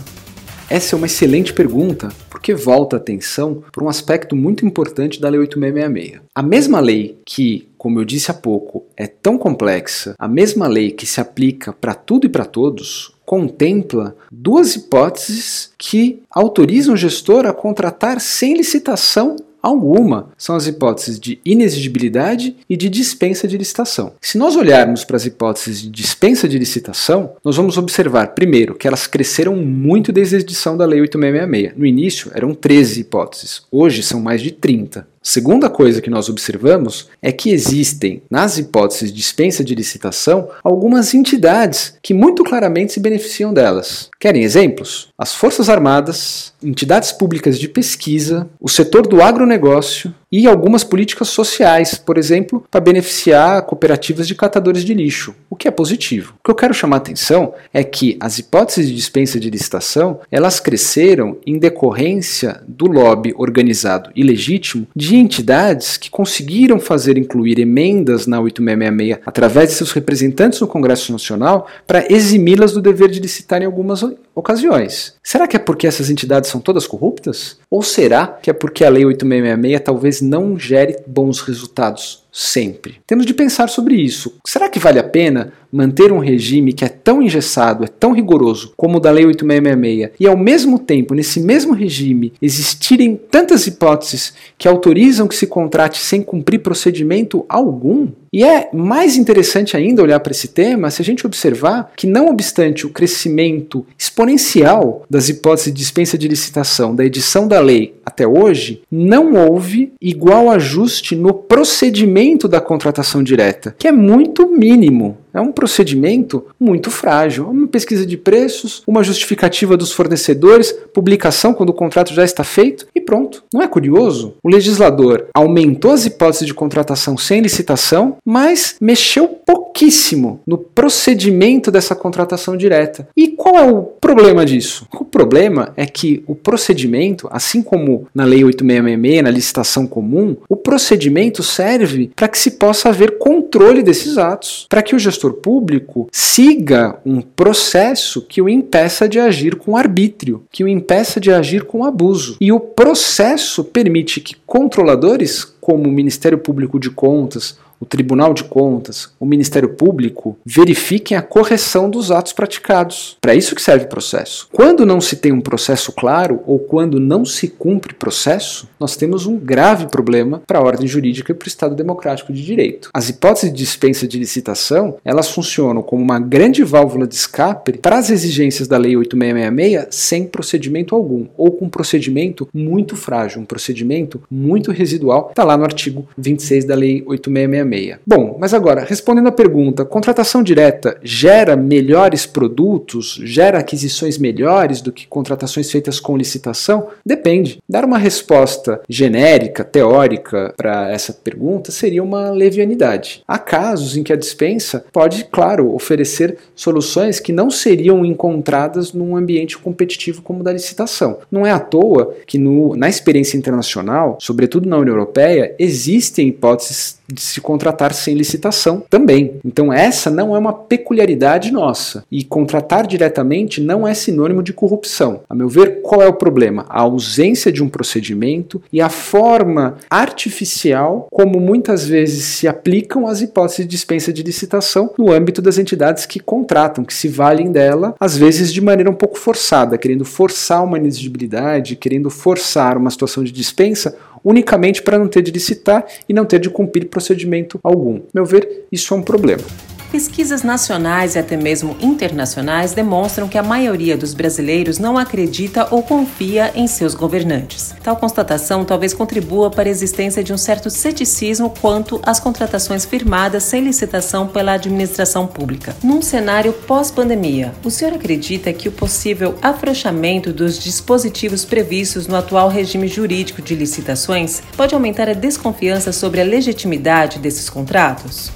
Essa 0.70 0.94
é 0.94 0.98
uma 0.98 1.06
excelente 1.06 1.55
pergunta, 1.55 2.10
porque 2.29 2.55
volta 2.55 2.96
a 2.96 2.98
atenção 2.98 3.63
para 3.72 3.82
um 3.82 3.89
aspecto 3.89 4.37
muito 4.37 4.67
importante 4.67 5.19
da 5.19 5.31
Lei 5.31 5.41
8666. 5.41 6.20
A 6.34 6.43
mesma 6.43 6.79
lei 6.79 7.19
que, 7.25 7.69
como 7.79 7.98
eu 7.98 8.05
disse 8.05 8.31
há 8.31 8.34
pouco, 8.34 8.84
é 8.94 9.06
tão 9.06 9.39
complexa, 9.39 10.15
a 10.19 10.29
mesma 10.29 10.67
lei 10.67 10.91
que 10.91 11.06
se 11.06 11.22
aplica 11.22 11.72
para 11.72 11.94
tudo 11.94 12.27
e 12.27 12.29
para 12.29 12.44
todos, 12.44 13.15
contempla 13.25 14.15
duas 14.31 14.77
hipóteses 14.77 15.72
que 15.79 16.22
autorizam 16.31 16.93
o 16.93 16.98
gestor 16.98 17.46
a 17.46 17.53
contratar 17.53 18.20
sem 18.20 18.55
licitação 18.55 19.37
alguma 19.62 20.31
são 20.36 20.56
as 20.56 20.67
hipóteses 20.67 21.19
de 21.19 21.41
inexigibilidade 21.44 22.56
e 22.69 22.77
de 22.77 22.88
dispensa 22.88 23.46
de 23.46 23.58
licitação. 23.58 24.12
Se 24.20 24.38
nós 24.38 24.56
olharmos 24.56 25.05
para 25.05 25.17
as 25.17 25.27
hipóteses 25.27 25.82
de 25.82 25.91
dispensa 25.91 26.48
de 26.48 26.58
licitação, 26.58 27.32
nós 27.44 27.56
vamos 27.56 27.77
observar, 27.77 28.29
primeiro, 28.34 28.74
que 28.74 28.86
elas 28.86 29.06
cresceram 29.06 29.56
muito 29.56 30.12
desde 30.12 30.36
a 30.36 30.41
edição 30.41 30.77
da 30.77 30.86
Lei 30.86 31.00
8666. 31.00 31.79
No 31.79 31.86
início 31.86 32.31
eram 32.34 32.55
13 32.55 33.00
hipóteses, 33.00 33.62
hoje 33.70 34.03
são 34.03 34.20
mais 34.20 34.41
de 34.41 34.50
30. 34.50 35.06
Segunda 35.31 35.69
coisa 35.69 36.01
que 36.01 36.08
nós 36.08 36.31
observamos 36.31 37.11
é 37.20 37.31
que 37.31 37.51
existem, 37.51 38.23
nas 38.31 38.56
hipóteses 38.56 39.13
de 39.13 39.19
dispensa 39.19 39.63
de 39.63 39.75
licitação, 39.75 40.49
algumas 40.65 41.13
entidades 41.13 41.99
que 42.03 42.15
muito 42.15 42.43
claramente 42.43 42.94
se 42.94 42.99
beneficiam 42.99 43.53
delas. 43.53 44.08
Querem 44.19 44.43
exemplos? 44.43 45.08
As 45.19 45.35
Forças 45.35 45.69
Armadas, 45.69 46.55
entidades 46.63 47.13
públicas 47.13 47.58
de 47.58 47.69
pesquisa, 47.69 48.49
o 48.58 48.70
setor 48.70 49.06
do 49.06 49.20
agronegócio, 49.20 50.15
e 50.31 50.47
algumas 50.47 50.85
políticas 50.85 51.29
sociais, 51.29 51.94
por 51.94 52.19
exemplo, 52.19 52.65
para 52.70 52.81
beneficiar 52.81 53.63
cooperativas 53.63 54.29
de 54.29 54.35
catadores 54.35 54.85
de 54.85 54.93
lixo, 54.93 55.35
o 55.49 55.56
que 55.56 55.67
é 55.67 55.70
positivo. 55.70 56.35
O 56.39 56.44
que 56.44 56.51
eu 56.51 56.55
quero 56.55 56.75
chamar 56.75 56.97
a 56.97 56.99
atenção 56.99 57.55
é 57.73 57.82
que 57.82 58.17
as 58.20 58.39
hipóteses 58.39 58.89
de 58.89 58.94
dispensa 58.94 59.41
de 59.41 59.51
licitação, 59.51 60.20
elas 60.31 60.61
cresceram 60.61 61.39
em 61.47 61.58
decorrência 61.58 62.63
do 62.67 62.87
lobby 62.87 63.35
organizado 63.37 64.11
e 64.15 64.23
legítimo 64.23 64.87
de 64.94 65.17
entidades 65.17 65.97
que 65.97 66.11
conseguiram 66.11 66.79
fazer 66.79 67.17
incluir 67.17 67.58
emendas 67.58 68.27
na 68.27 68.41
8666 68.41 69.23
através 69.27 69.70
de 69.70 69.75
seus 69.77 69.93
representantes 69.93 70.61
no 70.61 70.69
Congresso 70.69 71.11
Nacional 71.13 71.67
para 71.87 72.11
eximi-las 72.13 72.73
do 72.73 72.82
dever 72.82 73.11
de 73.11 73.20
licitar 73.20 73.63
em 73.63 73.67
algumas 73.67 74.05
ocasiões. 74.35 75.15
Será 75.23 75.47
que 75.47 75.56
é 75.56 75.58
porque 75.58 75.87
essas 75.87 76.11
entidades 76.11 76.51
são 76.51 76.61
todas 76.61 76.87
corruptas? 76.87 77.58
Ou 77.70 77.82
será 77.82 78.27
que 78.27 78.51
é 78.51 78.53
porque 78.53 78.85
a 78.85 78.91
Lei 78.91 79.05
8666 79.05 79.81
talvez 79.85 80.18
não 80.20 80.58
gere 80.58 81.03
bons 81.06 81.41
resultados 81.41 82.25
sempre? 82.38 83.00
Temos 83.04 83.26
de 83.26 83.34
pensar 83.34 83.68
sobre 83.68 83.96
isso. 83.96 84.36
Será 84.46 84.68
que 84.68 84.78
vale 84.78 85.00
a 85.00 85.04
pena 85.04 85.52
manter 85.72 86.12
um 86.12 86.18
regime 86.18 86.72
que 86.72 86.84
é 86.84 86.88
tão 86.88 87.20
engessado, 87.20 87.84
é 87.84 87.88
tão 87.88 88.12
rigoroso 88.12 88.72
como 88.76 88.98
o 88.98 89.00
da 89.00 89.10
Lei 89.10 89.26
8666 89.26 90.12
e 90.20 90.26
ao 90.26 90.36
mesmo 90.36 90.78
tempo, 90.78 91.14
nesse 91.14 91.40
mesmo 91.40 91.74
regime, 91.74 92.32
existirem 92.40 93.16
tantas 93.30 93.66
hipóteses 93.66 94.32
que 94.56 94.68
autorizam 94.68 95.26
que 95.26 95.34
se 95.34 95.46
contrate 95.46 95.98
sem 95.98 96.22
cumprir 96.22 96.60
procedimento 96.60 97.44
algum? 97.48 98.08
E 98.32 98.44
é 98.44 98.68
mais 98.74 99.16
interessante 99.16 99.76
ainda 99.76 100.02
olhar 100.02 100.20
para 100.20 100.32
esse 100.32 100.48
tema 100.48 100.90
se 100.90 101.00
a 101.00 101.04
gente 101.04 101.26
observar 101.26 101.92
que, 101.96 102.06
não 102.06 102.28
obstante 102.28 102.86
o 102.86 102.90
crescimento 102.90 103.86
exponencial 103.98 105.02
das 105.08 105.28
hipóteses 105.30 105.72
de 105.72 105.78
dispensa 105.78 106.18
de 106.18 106.28
licitação 106.28 106.94
da 106.94 107.04
edição 107.04 107.48
da 107.48 107.58
lei 107.58 107.94
até 108.04 108.26
hoje, 108.26 108.82
não 108.90 109.34
houve 109.34 109.92
igual 110.00 110.50
ajuste 110.50 111.16
no 111.16 111.32
procedimento 111.32 112.28
da 112.49 112.61
contratação 112.61 113.23
direta, 113.23 113.75
que 113.79 113.89
é 113.89 113.93
muito 113.93 114.47
mínimo. 114.49 115.17
É 115.38 115.40
um 115.40 115.52
procedimento 115.52 116.46
muito 116.58 116.90
frágil. 116.90 117.48
Uma 117.48 117.68
pesquisa 117.68 118.04
de 118.04 118.16
preços, 118.16 118.82
uma 118.84 119.04
justificativa 119.04 119.76
dos 119.76 119.92
fornecedores, 119.92 120.72
publicação 120.92 121.54
quando 121.54 121.70
o 121.70 121.74
contrato 121.74 122.12
já 122.12 122.24
está 122.24 122.42
feito 122.42 122.88
e 122.92 123.00
pronto. 123.00 123.44
Não 123.54 123.62
é 123.62 123.68
curioso? 123.68 124.34
O 124.42 124.50
legislador 124.50 125.28
aumentou 125.32 125.92
as 125.92 126.04
hipóteses 126.04 126.48
de 126.48 126.52
contratação 126.52 127.16
sem 127.16 127.40
licitação, 127.40 128.16
mas 128.26 128.74
mexeu 128.80 129.28
pouquíssimo 129.28 130.40
no 130.44 130.58
procedimento 130.58 131.70
dessa 131.70 131.94
contratação 131.94 132.56
direta. 132.56 133.08
E 133.16 133.28
qual 133.28 133.56
é 133.56 133.70
o 133.70 133.82
problema 133.82 134.44
disso? 134.44 134.88
O 134.92 135.04
problema 135.04 135.72
é 135.76 135.86
que 135.86 136.24
o 136.26 136.34
procedimento, 136.34 137.28
assim 137.30 137.62
como 137.62 138.08
na 138.12 138.24
Lei 138.24 138.42
8666, 138.42 139.22
na 139.22 139.30
licitação 139.30 139.86
comum, 139.86 140.36
o 140.48 140.56
procedimento 140.56 141.44
serve 141.44 142.10
para 142.16 142.26
que 142.26 142.38
se 142.38 142.52
possa 142.52 142.88
haver 142.88 143.18
controle 143.18 143.84
desses 143.84 144.18
atos, 144.18 144.66
para 144.68 144.82
que 144.82 144.96
o 144.96 144.98
gestor 144.98 145.28
público 145.35 146.08
siga 146.13 146.99
um 147.05 147.20
processo 147.20 148.23
que 148.23 148.41
o 148.41 148.49
impeça 148.49 149.08
de 149.08 149.19
agir 149.19 149.56
com 149.56 149.77
arbítrio, 149.77 150.44
que 150.51 150.65
o 150.65 150.69
impeça 150.69 151.20
de 151.20 151.32
agir 151.32 151.65
com 151.65 151.85
abuso. 151.85 152.37
E 152.41 152.53
o 152.53 152.61
processo 152.61 153.65
permite 153.65 154.20
que 154.20 154.37
controladores, 154.47 155.44
como 155.61 155.89
o 155.89 155.93
Ministério 155.93 156.39
Público 156.39 156.79
de 156.79 156.91
Contas, 156.91 157.58
o 157.81 157.87
Tribunal 157.87 158.35
de 158.35 158.44
Contas, 158.44 159.11
o 159.20 159.27
Ministério 159.27 159.70
Público 159.70 160.37
verifiquem 160.44 161.17
a 161.17 161.23
correção 161.23 161.89
dos 161.89 162.11
atos 162.11 162.32
praticados. 162.32 163.17
Para 163.20 163.35
isso 163.35 163.55
que 163.55 163.63
serve 163.63 163.85
o 163.85 163.89
processo. 163.89 164.49
Quando 164.53 164.85
não 164.85 165.01
se 165.01 165.17
tem 165.17 165.32
um 165.32 165.41
processo 165.41 165.93
claro 165.93 166.41
ou 166.47 166.58
quando 166.58 166.99
não 166.99 167.25
se 167.25 167.49
cumpre 167.49 167.94
processo, 167.94 168.69
nós 168.79 168.97
temos 168.97 169.27
um 169.27 169.37
grave 169.37 169.87
problema 169.87 170.43
para 170.47 170.58
a 170.58 170.63
ordem 170.63 170.87
jurídica 170.87 171.32
e 171.32 171.35
para 171.35 171.47
o 171.47 171.49
Estado 171.49 171.75
democrático 171.75 172.32
de 172.32 172.44
direito. 172.44 172.91
As 172.93 173.08
hipóteses 173.08 173.53
de 173.53 173.58
dispensa 173.58 174.06
de 174.06 174.19
licitação, 174.19 174.97
elas 175.05 175.31
funcionam 175.31 175.82
como 175.82 176.03
uma 176.03 176.19
grande 176.19 176.65
válvula 176.65 177.06
de 177.06 177.15
escape 177.15 177.79
para 177.79 177.99
as 177.99 178.11
exigências 178.11 178.67
da 178.67 178.77
Lei 178.77 178.97
8666 178.97 179.89
sem 179.91 180.27
procedimento 180.27 180.94
algum 180.94 181.27
ou 181.37 181.53
com 181.53 181.67
um 181.67 181.70
procedimento 181.70 182.49
muito 182.53 182.97
frágil, 182.97 183.41
um 183.41 183.44
procedimento 183.44 184.23
muito 184.31 184.73
residual. 184.73 185.29
Está 185.31 185.44
lá 185.44 185.56
no 185.56 185.65
artigo 185.65 186.06
26 186.17 186.65
da 186.65 186.75
Lei 186.75 187.03
8666 187.06 187.68
Bom, 188.06 188.37
mas 188.41 188.55
agora, 188.55 188.84
respondendo 188.84 189.29
à 189.29 189.32
pergunta, 189.32 189.84
contratação 189.84 190.43
direta 190.43 190.98
gera 191.03 191.56
melhores 191.56 192.27
produtos, 192.27 193.20
gera 193.25 193.58
aquisições 193.58 194.19
melhores 194.19 194.81
do 194.81 194.93
que 194.93 195.06
contratações 195.06 195.70
feitas 195.70 196.01
com 196.01 196.17
licitação? 196.17 196.89
Depende. 197.05 197.58
Dar 197.69 197.84
uma 197.84 197.98
resposta 197.98 198.81
genérica, 198.89 199.65
teórica 199.65 200.53
para 200.56 200.91
essa 200.91 201.13
pergunta 201.13 201.70
seria 201.70 202.03
uma 202.03 202.31
levianidade. 202.31 203.22
Há 203.27 203.39
casos 203.39 203.96
em 203.96 204.03
que 204.03 204.13
a 204.13 204.17
dispensa 204.17 204.84
pode, 204.93 205.25
claro, 205.25 205.75
oferecer 205.75 206.39
soluções 206.55 207.20
que 207.20 207.32
não 207.32 207.51
seriam 207.51 208.05
encontradas 208.05 208.93
num 208.93 209.17
ambiente 209.17 209.58
competitivo 209.58 210.22
como 210.22 210.41
o 210.41 210.43
da 210.43 210.53
licitação. 210.53 211.19
Não 211.31 211.46
é 211.46 211.51
à 211.51 211.60
toa 211.60 212.15
que 212.27 212.39
no, 212.39 212.75
na 212.77 212.89
experiência 212.89 213.37
internacional, 213.37 214.19
sobretudo 214.20 214.69
na 214.69 214.79
União 214.79 214.94
Europeia, 214.94 215.55
existem 215.58 216.29
hipóteses 216.29 216.98
de 217.10 217.20
se 217.20 217.41
contratar 217.41 217.57
sem 217.93 218.15
licitação 218.15 218.82
também. 218.88 219.34
Então, 219.44 219.72
essa 219.72 220.10
não 220.10 220.34
é 220.34 220.38
uma 220.38 220.53
peculiaridade 220.53 221.50
nossa. 221.53 222.05
E 222.10 222.24
contratar 222.24 222.86
diretamente 222.86 223.60
não 223.60 223.86
é 223.86 223.94
sinônimo 223.94 224.43
de 224.43 224.53
corrupção. 224.53 225.20
A 225.29 225.34
meu 225.34 225.48
ver, 225.48 225.82
qual 225.82 226.03
é 226.03 226.06
o 226.06 226.15
problema? 226.15 226.65
A 226.69 226.81
ausência 226.81 227.53
de 227.53 227.62
um 227.62 227.69
procedimento 227.69 228.62
e 228.72 228.81
a 228.81 228.88
forma 228.88 229.77
artificial 229.91 231.08
como 231.10 231.41
muitas 231.41 231.86
vezes 231.86 232.24
se 232.24 232.48
aplicam 232.48 233.06
as 233.06 233.20
hipóteses 233.20 233.65
de 233.65 233.70
dispensa 233.70 234.12
de 234.12 234.22
licitação 234.22 234.93
no 234.98 235.12
âmbito 235.12 235.41
das 235.43 235.58
entidades 235.58 236.06
que 236.06 236.20
contratam, 236.20 236.84
que 236.84 236.94
se 236.94 237.08
valem 237.08 237.50
dela, 237.50 237.94
às 237.98 238.17
vezes 238.17 238.53
de 238.53 238.60
maneira 238.60 238.91
um 238.91 238.94
pouco 238.94 239.19
forçada, 239.19 239.79
querendo 239.79 240.05
forçar 240.05 240.65
uma 240.65 240.79
inexigibilidade, 240.79 241.77
querendo 241.77 242.10
forçar 242.10 242.77
uma 242.77 242.91
situação 242.91 243.24
de 243.24 243.32
dispensa 243.32 243.96
unicamente 244.25 244.82
para 244.82 244.98
não 244.98 245.08
ter 245.08 245.22
de 245.22 245.31
licitar 245.31 245.87
e 246.08 246.13
não 246.13 246.25
ter 246.25 246.39
de 246.39 246.51
cumprir 246.51 246.89
procedimento 246.89 247.58
algum. 247.63 248.01
Meu 248.13 248.25
ver, 248.25 248.67
isso 248.70 248.94
é 248.94 248.96
um 248.96 249.03
problema. 249.03 249.43
Pesquisas 249.90 250.42
nacionais 250.42 251.14
e 251.14 251.18
até 251.18 251.34
mesmo 251.34 251.74
internacionais 251.80 252.72
demonstram 252.72 253.26
que 253.26 253.38
a 253.38 253.42
maioria 253.42 253.96
dos 253.96 254.12
brasileiros 254.12 254.78
não 254.78 254.98
acredita 254.98 255.66
ou 255.70 255.82
confia 255.82 256.52
em 256.54 256.66
seus 256.66 256.94
governantes. 256.94 257.74
Tal 257.82 257.96
constatação 257.96 258.66
talvez 258.66 258.92
contribua 258.92 259.50
para 259.50 259.66
a 259.66 259.70
existência 259.70 260.22
de 260.22 260.30
um 260.30 260.36
certo 260.36 260.68
ceticismo 260.68 261.54
quanto 261.58 262.02
às 262.04 262.20
contratações 262.20 262.84
firmadas 262.84 263.44
sem 263.44 263.64
licitação 263.64 264.26
pela 264.26 264.52
administração 264.52 265.26
pública. 265.26 265.74
Num 265.82 266.02
cenário 266.02 266.52
pós-pandemia, 266.52 267.54
o 267.64 267.70
senhor 267.70 267.94
acredita 267.94 268.52
que 268.52 268.68
o 268.68 268.72
possível 268.72 269.36
afrouxamento 269.40 270.34
dos 270.34 270.58
dispositivos 270.58 271.46
previstos 271.46 272.06
no 272.06 272.16
atual 272.16 272.50
regime 272.50 272.88
jurídico 272.88 273.40
de 273.40 273.54
licitações 273.54 274.42
pode 274.54 274.74
aumentar 274.74 275.08
a 275.08 275.14
desconfiança 275.14 275.92
sobre 275.92 276.20
a 276.20 276.24
legitimidade 276.24 277.18
desses 277.18 277.48
contratos? 277.48 278.30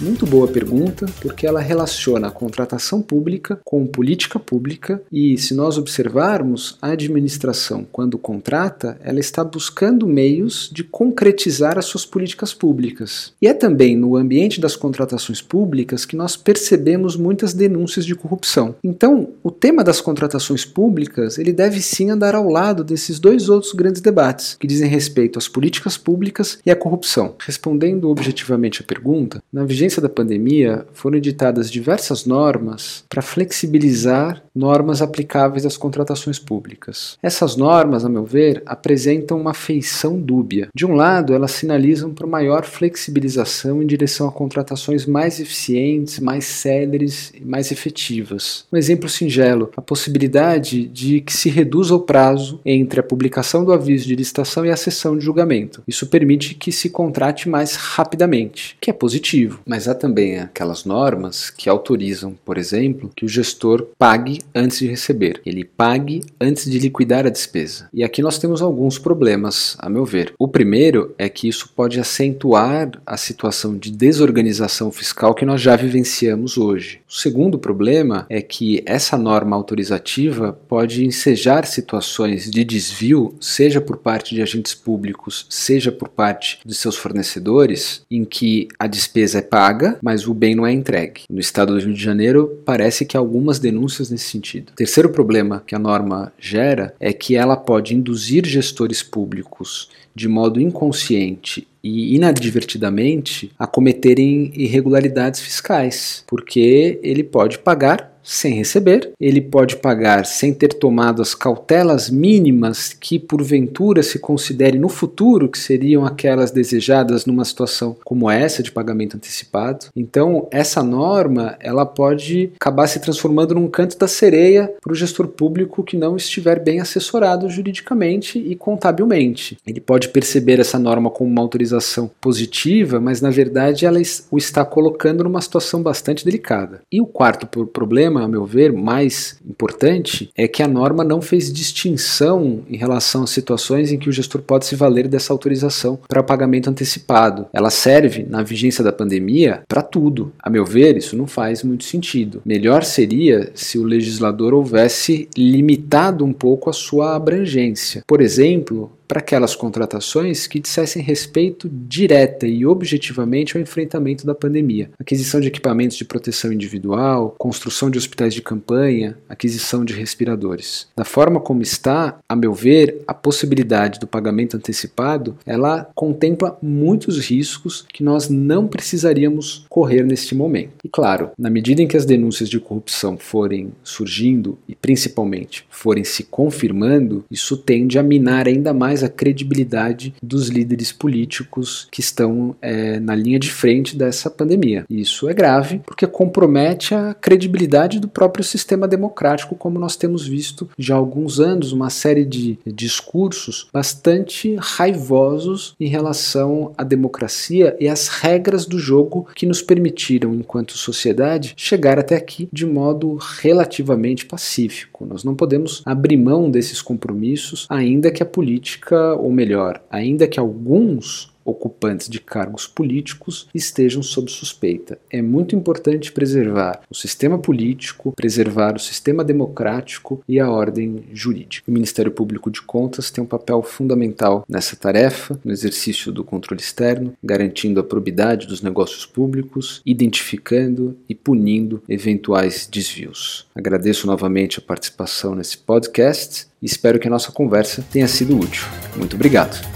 Muito 0.00 0.26
boa 0.26 0.48
pergunta, 0.48 1.06
porque 1.20 1.46
ela 1.46 1.60
relaciona 1.60 2.26
a 2.26 2.30
contratação 2.30 3.00
pública 3.00 3.60
com 3.64 3.86
política 3.86 4.40
pública 4.40 5.00
e, 5.10 5.38
se 5.38 5.54
nós 5.54 5.78
observarmos, 5.78 6.76
a 6.82 6.88
administração, 6.88 7.86
quando 7.92 8.18
contrata, 8.18 8.98
ela 9.02 9.20
está 9.20 9.44
buscando 9.44 10.06
meios 10.06 10.68
de 10.72 10.82
concretizar 10.82 11.78
as 11.78 11.84
suas 11.84 12.04
políticas 12.04 12.52
públicas. 12.52 13.32
E 13.40 13.46
é 13.46 13.54
também 13.54 13.96
no 13.96 14.16
ambiente 14.16 14.60
das 14.60 14.74
contratações 14.74 15.40
públicas 15.40 16.04
que 16.04 16.16
nós 16.16 16.36
percebemos 16.36 17.16
muitas 17.16 17.54
denúncias 17.54 18.04
de 18.04 18.16
corrupção. 18.16 18.74
Então, 18.82 19.28
o 19.44 19.50
tema 19.50 19.84
das 19.84 20.00
contratações 20.00 20.64
públicas, 20.64 21.38
ele 21.38 21.52
deve 21.52 21.80
sim 21.80 22.10
andar 22.10 22.34
ao 22.34 22.48
lado 22.48 22.82
desses 22.82 23.20
dois 23.20 23.48
outros 23.48 23.72
grandes 23.72 24.00
debates, 24.00 24.56
que 24.58 24.66
dizem 24.66 24.88
respeito 24.88 25.38
às 25.38 25.46
políticas 25.46 25.96
públicas 25.96 26.58
e 26.66 26.70
à 26.70 26.76
corrupção. 26.76 27.36
Respondendo 27.38 28.10
objetivamente 28.10 28.82
à 28.82 28.84
pergunta, 28.84 29.42
na 29.52 29.64
vigência 29.84 30.00
da 30.00 30.08
pandemia, 30.08 30.86
foram 30.94 31.18
editadas 31.18 31.70
diversas 31.70 32.24
normas 32.24 33.04
para 33.08 33.20
flexibilizar 33.20 34.42
normas 34.54 35.02
aplicáveis 35.02 35.66
às 35.66 35.76
contratações 35.76 36.38
públicas. 36.38 37.18
Essas 37.22 37.56
normas, 37.56 38.04
a 38.04 38.08
meu 38.08 38.24
ver, 38.24 38.62
apresentam 38.64 39.38
uma 39.38 39.52
feição 39.52 40.18
dúbia. 40.18 40.68
De 40.74 40.86
um 40.86 40.94
lado, 40.94 41.34
elas 41.34 41.50
sinalizam 41.50 42.14
para 42.14 42.26
maior 42.26 42.64
flexibilização 42.64 43.82
em 43.82 43.86
direção 43.86 44.28
a 44.28 44.32
contratações 44.32 45.04
mais 45.04 45.38
eficientes, 45.38 46.18
mais 46.18 46.44
céleres 46.44 47.32
e 47.34 47.44
mais 47.44 47.70
efetivas. 47.70 48.64
Um 48.72 48.76
exemplo 48.76 49.08
singelo: 49.08 49.70
a 49.76 49.82
possibilidade 49.82 50.86
de 50.86 51.20
que 51.20 51.32
se 51.32 51.50
reduza 51.50 51.94
o 51.94 52.00
prazo 52.00 52.60
entre 52.64 53.00
a 53.00 53.02
publicação 53.02 53.64
do 53.64 53.72
aviso 53.72 54.06
de 54.06 54.16
licitação 54.16 54.64
e 54.64 54.70
a 54.70 54.76
sessão 54.76 55.18
de 55.18 55.24
julgamento. 55.24 55.82
Isso 55.86 56.06
permite 56.06 56.54
que 56.54 56.72
se 56.72 56.88
contrate 56.88 57.48
mais 57.48 57.74
rapidamente, 57.74 58.76
que 58.80 58.88
é 58.88 58.92
positivo 58.92 59.60
Mas 59.74 59.88
há 59.88 59.94
também 59.94 60.38
aquelas 60.38 60.84
normas 60.84 61.50
que 61.50 61.68
autorizam, 61.68 62.38
por 62.44 62.56
exemplo, 62.56 63.10
que 63.16 63.24
o 63.24 63.28
gestor 63.28 63.88
pague 63.98 64.40
antes 64.54 64.78
de 64.78 64.86
receber. 64.86 65.40
Ele 65.44 65.64
pague 65.64 66.22
antes 66.40 66.70
de 66.70 66.78
liquidar 66.78 67.26
a 67.26 67.28
despesa. 67.28 67.88
E 67.92 68.04
aqui 68.04 68.22
nós 68.22 68.38
temos 68.38 68.62
alguns 68.62 69.00
problemas, 69.00 69.76
a 69.80 69.90
meu 69.90 70.04
ver. 70.04 70.32
O 70.38 70.46
primeiro 70.46 71.12
é 71.18 71.28
que 71.28 71.48
isso 71.48 71.70
pode 71.74 71.98
acentuar 71.98 72.92
a 73.04 73.16
situação 73.16 73.76
de 73.76 73.90
desorganização 73.90 74.92
fiscal 74.92 75.34
que 75.34 75.44
nós 75.44 75.60
já 75.60 75.74
vivenciamos 75.74 76.56
hoje. 76.56 77.00
O 77.08 77.12
segundo 77.12 77.58
problema 77.58 78.26
é 78.30 78.40
que 78.40 78.80
essa 78.86 79.18
norma 79.18 79.56
autorizativa 79.56 80.52
pode 80.68 81.04
ensejar 81.04 81.66
situações 81.66 82.48
de 82.48 82.62
desvio, 82.62 83.34
seja 83.40 83.80
por 83.80 83.96
parte 83.96 84.36
de 84.36 84.42
agentes 84.42 84.72
públicos, 84.72 85.46
seja 85.50 85.90
por 85.90 86.10
parte 86.10 86.60
de 86.64 86.76
seus 86.76 86.96
fornecedores, 86.96 88.02
em 88.08 88.24
que 88.24 88.68
a 88.78 88.86
despesa 88.86 89.38
é 89.38 89.42
paga, 89.42 89.63
mas 90.02 90.26
o 90.26 90.34
bem 90.34 90.54
não 90.54 90.66
é 90.66 90.72
entregue. 90.72 91.22
No 91.30 91.40
estado 91.40 91.72
do 91.72 91.80
Rio 91.80 91.94
de 91.94 92.02
Janeiro, 92.02 92.60
parece 92.64 93.04
que 93.04 93.16
há 93.16 93.20
algumas 93.20 93.58
denúncias 93.58 94.10
nesse 94.10 94.30
sentido. 94.30 94.70
O 94.70 94.76
terceiro 94.76 95.08
problema 95.08 95.62
que 95.66 95.74
a 95.74 95.78
norma 95.78 96.32
gera 96.38 96.94
é 97.00 97.12
que 97.12 97.36
ela 97.36 97.56
pode 97.56 97.94
induzir 97.94 98.46
gestores 98.46 99.02
públicos 99.02 99.88
de 100.14 100.28
modo 100.28 100.60
inconsciente 100.60 101.66
e 101.82 102.14
inadvertidamente 102.14 103.50
a 103.58 103.66
cometerem 103.66 104.52
irregularidades 104.54 105.40
fiscais, 105.40 106.24
porque 106.26 107.00
ele 107.02 107.24
pode 107.24 107.58
pagar 107.58 108.13
sem 108.24 108.54
receber, 108.54 109.12
ele 109.20 109.40
pode 109.40 109.76
pagar 109.76 110.24
sem 110.24 110.52
ter 110.52 110.74
tomado 110.74 111.20
as 111.20 111.34
cautelas 111.34 112.08
mínimas 112.08 112.94
que 112.94 113.18
porventura 113.18 114.02
se 114.02 114.18
considere 114.18 114.78
no 114.78 114.88
futuro 114.88 115.48
que 115.48 115.58
seriam 115.58 116.06
aquelas 116.06 116.50
desejadas 116.50 117.26
numa 117.26 117.44
situação 117.44 117.96
como 118.04 118.30
essa 118.30 118.62
de 118.62 118.72
pagamento 118.72 119.16
antecipado. 119.16 119.86
Então, 119.94 120.48
essa 120.50 120.82
norma, 120.82 121.56
ela 121.60 121.84
pode 121.84 122.52
acabar 122.56 122.86
se 122.86 123.00
transformando 123.00 123.54
num 123.54 123.68
canto 123.68 123.98
da 123.98 124.08
sereia 124.08 124.72
para 124.80 124.92
o 124.92 124.96
gestor 124.96 125.28
público 125.28 125.84
que 125.84 125.96
não 125.96 126.16
estiver 126.16 126.58
bem 126.60 126.80
assessorado 126.80 127.48
juridicamente 127.50 128.38
e 128.38 128.56
contabilmente. 128.56 129.58
Ele 129.66 129.80
pode 129.80 130.08
perceber 130.08 130.60
essa 130.60 130.78
norma 130.78 131.10
como 131.10 131.30
uma 131.30 131.42
autorização 131.42 132.10
positiva, 132.20 133.00
mas 133.00 133.20
na 133.20 133.30
verdade 133.30 133.84
ela 133.84 134.00
o 134.30 134.38
está 134.38 134.64
colocando 134.64 135.24
numa 135.24 135.40
situação 135.40 135.82
bastante 135.82 136.24
delicada. 136.24 136.80
E 136.90 137.00
o 137.00 137.06
quarto 137.06 137.46
problema 137.66 138.13
problema, 138.14 138.24
a 138.24 138.28
meu 138.28 138.44
ver, 138.46 138.72
mais 138.72 139.36
importante 139.48 140.30
é 140.36 140.46
que 140.46 140.62
a 140.62 140.68
norma 140.68 141.02
não 141.02 141.20
fez 141.20 141.52
distinção 141.52 142.62
em 142.68 142.76
relação 142.76 143.24
a 143.24 143.26
situações 143.26 143.90
em 143.90 143.98
que 143.98 144.08
o 144.08 144.12
gestor 144.12 144.40
pode 144.42 144.66
se 144.66 144.76
valer 144.76 145.08
dessa 145.08 145.32
autorização 145.32 145.98
para 146.08 146.22
pagamento 146.22 146.70
antecipado. 146.70 147.46
Ela 147.52 147.70
serve, 147.70 148.24
na 148.28 148.42
vigência 148.42 148.84
da 148.84 148.92
pandemia, 148.92 149.62
para 149.68 149.82
tudo. 149.82 150.32
A 150.38 150.48
meu 150.48 150.64
ver, 150.64 150.96
isso 150.96 151.16
não 151.16 151.26
faz 151.26 151.62
muito 151.62 151.84
sentido. 151.84 152.40
Melhor 152.44 152.84
seria 152.84 153.50
se 153.54 153.78
o 153.78 153.84
legislador 153.84 154.54
houvesse 154.54 155.28
limitado 155.36 156.24
um 156.24 156.32
pouco 156.32 156.70
a 156.70 156.72
sua 156.72 157.16
abrangência. 157.16 158.02
Por 158.06 158.20
exemplo, 158.20 158.90
para 159.06 159.20
aquelas 159.20 159.54
contratações 159.54 160.46
que 160.46 160.60
dissessem 160.60 161.02
respeito 161.02 161.68
direta 161.68 162.46
e 162.46 162.64
objetivamente 162.66 163.56
ao 163.56 163.62
enfrentamento 163.62 164.26
da 164.26 164.34
pandemia. 164.34 164.90
Aquisição 164.98 165.40
de 165.40 165.48
equipamentos 165.48 165.96
de 165.96 166.04
proteção 166.04 166.52
individual, 166.52 167.34
construção 167.38 167.90
de 167.90 167.98
hospitais 167.98 168.34
de 168.34 168.42
campanha, 168.42 169.16
aquisição 169.28 169.84
de 169.84 169.92
respiradores. 169.92 170.88
Da 170.96 171.04
forma 171.04 171.40
como 171.40 171.62
está, 171.62 172.18
a 172.28 172.36
meu 172.36 172.52
ver, 172.54 173.02
a 173.06 173.14
possibilidade 173.14 173.98
do 173.98 174.06
pagamento 174.06 174.56
antecipado, 174.56 175.36
ela 175.46 175.88
contempla 175.94 176.58
muitos 176.62 177.18
riscos 177.18 177.84
que 177.92 178.02
nós 178.02 178.28
não 178.28 178.66
precisaríamos 178.66 179.66
correr 179.68 180.04
neste 180.04 180.34
momento. 180.34 180.72
E 180.84 180.88
claro, 180.88 181.30
na 181.38 181.50
medida 181.50 181.82
em 181.82 181.88
que 181.88 181.96
as 181.96 182.04
denúncias 182.04 182.48
de 182.48 182.60
corrupção 182.60 183.16
forem 183.18 183.72
surgindo 183.82 184.58
e 184.68 184.74
principalmente 184.74 185.66
forem 185.70 186.04
se 186.04 186.24
confirmando, 186.24 187.24
isso 187.30 187.56
tende 187.56 187.98
a 187.98 188.02
minar 188.02 188.46
ainda 188.46 188.72
mais 188.72 188.93
mais 188.94 189.02
a 189.02 189.08
credibilidade 189.08 190.14
dos 190.22 190.48
líderes 190.48 190.92
políticos 190.92 191.88
que 191.90 192.00
estão 192.00 192.54
é, 192.62 193.00
na 193.00 193.16
linha 193.16 193.40
de 193.40 193.50
frente 193.50 193.96
dessa 193.96 194.30
pandemia. 194.30 194.84
Isso 194.88 195.28
é 195.28 195.34
grave 195.34 195.80
porque 195.84 196.06
compromete 196.06 196.94
a 196.94 197.12
credibilidade 197.12 197.98
do 197.98 198.06
próprio 198.06 198.44
sistema 198.44 198.86
democrático, 198.86 199.56
como 199.56 199.80
nós 199.80 199.96
temos 199.96 200.28
visto 200.28 200.70
já 200.78 200.94
há 200.94 200.96
alguns 200.96 201.40
anos, 201.40 201.72
uma 201.72 201.90
série 201.90 202.24
de 202.24 202.56
discursos 202.64 203.68
bastante 203.72 204.54
raivosos 204.60 205.74
em 205.80 205.88
relação 205.88 206.72
à 206.78 206.84
democracia 206.84 207.76
e 207.80 207.88
às 207.88 208.06
regras 208.06 208.64
do 208.64 208.78
jogo 208.78 209.26
que 209.34 209.44
nos 209.44 209.60
permitiram, 209.60 210.32
enquanto 210.34 210.78
sociedade, 210.78 211.54
chegar 211.56 211.98
até 211.98 212.14
aqui 212.14 212.48
de 212.52 212.64
modo 212.64 213.18
relativamente 213.40 214.24
pacífico. 214.24 215.04
Nós 215.04 215.24
não 215.24 215.34
podemos 215.34 215.82
abrir 215.84 216.16
mão 216.16 216.48
desses 216.48 216.80
compromissos, 216.80 217.66
ainda 217.68 218.12
que 218.12 218.22
a 218.22 218.26
política 218.26 218.83
política, 218.84 219.14
ou 219.14 219.32
melhor, 219.32 219.82
ainda 219.90 220.28
que 220.28 220.38
alguns 220.38 221.33
ocupantes 221.44 222.08
de 222.08 222.20
cargos 222.20 222.66
políticos 222.66 223.48
estejam 223.54 224.02
sob 224.02 224.30
suspeita. 224.30 224.98
É 225.10 225.20
muito 225.20 225.54
importante 225.54 226.12
preservar 226.12 226.80
o 226.90 226.94
sistema 226.94 227.38
político, 227.38 228.12
preservar 228.12 228.76
o 228.76 228.80
sistema 228.80 229.24
democrático 229.24 230.22
e 230.28 230.40
a 230.40 230.50
ordem 230.50 231.04
jurídica. 231.12 231.64
O 231.68 231.72
Ministério 231.72 232.10
Público 232.10 232.50
de 232.50 232.62
Contas 232.62 233.10
tem 233.10 233.22
um 233.22 233.26
papel 233.26 233.62
fundamental 233.62 234.44
nessa 234.48 234.76
tarefa, 234.76 235.38
no 235.44 235.52
exercício 235.52 236.12
do 236.12 236.24
controle 236.24 236.60
externo, 236.60 237.12
garantindo 237.22 237.80
a 237.80 237.84
probidade 237.84 238.46
dos 238.46 238.62
negócios 238.62 239.06
públicos, 239.06 239.80
identificando 239.84 240.96
e 241.08 241.14
punindo 241.14 241.82
eventuais 241.88 242.66
desvios. 242.66 243.46
Agradeço 243.54 244.06
novamente 244.06 244.58
a 244.58 244.62
participação 244.62 245.34
nesse 245.34 245.58
podcast 245.58 246.46
e 246.60 246.66
espero 246.66 246.98
que 246.98 247.08
a 247.08 247.10
nossa 247.10 247.32
conversa 247.32 247.84
tenha 247.92 248.08
sido 248.08 248.38
útil. 248.38 248.64
Muito 248.96 249.16
obrigado. 249.16 249.73